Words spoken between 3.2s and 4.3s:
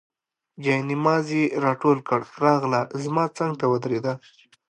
څنګ ته ودرېده.